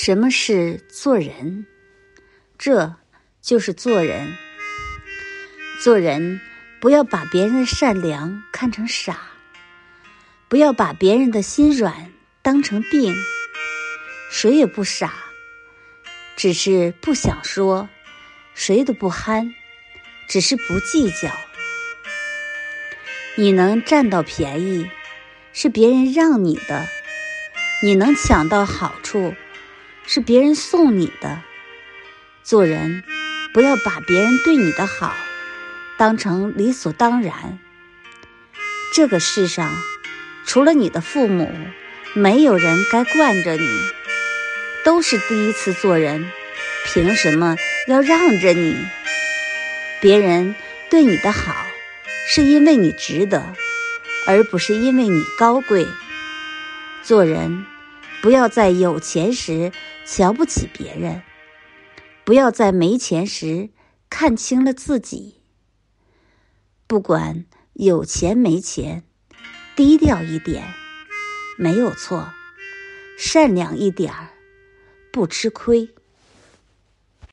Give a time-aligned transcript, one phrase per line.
[0.00, 1.66] 什么是做人？
[2.56, 2.94] 这
[3.42, 4.32] 就是做人。
[5.82, 6.40] 做人
[6.80, 9.18] 不要把别人的善良看成傻，
[10.46, 13.12] 不要把别人的心软当成病。
[14.30, 15.12] 谁也不傻，
[16.36, 17.88] 只是不想说；
[18.54, 19.52] 谁都不憨，
[20.28, 21.28] 只是不计较。
[23.34, 24.88] 你能占到便宜，
[25.52, 26.86] 是别人让你的；
[27.82, 29.34] 你能抢到好处。
[30.10, 31.42] 是别人送你的，
[32.42, 33.04] 做人
[33.52, 35.14] 不要把别人对你的好
[35.98, 37.58] 当成理所当然。
[38.94, 39.70] 这个世上
[40.46, 41.52] 除了你的父母，
[42.14, 43.68] 没有人该惯着你。
[44.82, 46.30] 都是第一次做人，
[46.86, 48.78] 凭什么要让着你？
[50.00, 50.54] 别人
[50.88, 51.54] 对你的好，
[52.26, 53.52] 是因为你值得，
[54.26, 55.86] 而不是因为你高贵。
[57.02, 57.66] 做人。
[58.20, 59.70] 不要在有钱时
[60.10, 61.22] 瞧不起别人，
[62.24, 63.68] 不要在没钱时
[64.08, 65.42] 看清了自己。
[66.86, 69.04] 不管有钱没钱，
[69.76, 70.64] 低调一点
[71.58, 72.32] 没有错，
[73.18, 74.30] 善良一点儿
[75.12, 75.90] 不吃亏。